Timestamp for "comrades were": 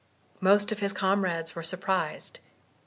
0.93-1.61